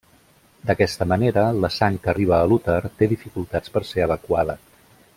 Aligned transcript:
D'aquesta 0.69 1.05
manera, 1.11 1.43
la 1.65 1.71
sang 1.75 1.99
que 2.05 2.11
arriba 2.15 2.39
a 2.39 2.49
l'úter, 2.53 2.79
té 3.03 3.11
dificultats 3.15 3.77
per 3.77 3.85
ser 3.93 4.07
evacuada. 4.11 4.59